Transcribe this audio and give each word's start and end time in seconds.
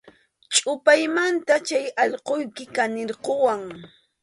Chʼupaymantam 0.55 1.59
chay 1.67 1.85
allquyki 2.03 2.63
kanirquwan. 2.75 3.61